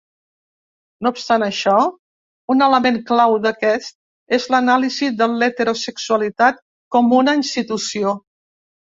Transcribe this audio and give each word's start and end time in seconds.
No 1.07 1.09
obstant 1.15 1.43
això, 1.47 1.73
un 2.53 2.63
element 2.67 2.95
clau 3.09 3.35
d'aquest 3.43 4.35
és 4.37 4.47
l'anàlisi 4.53 5.09
de 5.19 5.27
l'heterosexualitat 5.35 6.63
com 6.97 7.13
una 7.19 7.37
institució. 7.41 8.15